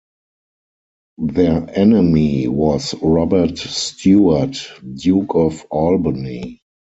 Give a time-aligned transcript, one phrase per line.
[1.19, 4.57] Their enemy was Robert Stewart,
[4.95, 6.63] Duke of Albany.